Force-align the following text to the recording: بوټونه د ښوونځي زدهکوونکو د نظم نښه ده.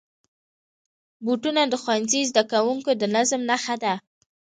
بوټونه 1.25 1.61
د 1.67 1.73
ښوونځي 1.83 2.21
زدهکوونکو 2.29 2.91
د 3.01 3.03
نظم 3.15 3.41
نښه 3.49 3.75
ده. 3.83 3.93